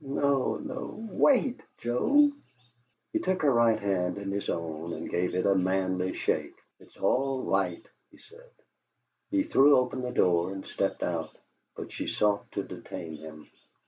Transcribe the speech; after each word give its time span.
"No, 0.03 0.55
no! 0.55 0.95
WAIT, 1.11 1.59
Joe!" 1.77 2.31
He 3.13 3.19
took 3.19 3.43
her 3.43 3.53
right 3.53 3.79
hand 3.79 4.17
in 4.17 4.31
his 4.31 4.49
own, 4.49 4.93
and 4.93 5.07
gave 5.07 5.35
it 5.35 5.45
a 5.45 5.53
manly 5.53 6.13
shake. 6.15 6.55
"It's 6.79 6.97
all 6.97 7.43
right," 7.43 7.85
he 8.09 8.17
said. 8.17 8.49
He 9.29 9.43
threw 9.43 9.77
open 9.77 10.01
the 10.01 10.09
door 10.09 10.53
and 10.53 10.65
stepped 10.65 11.03
out, 11.03 11.37
but 11.75 11.91
she 11.93 12.07
sought 12.07 12.51
to 12.53 12.63
detain 12.63 13.17
him. 13.17 13.45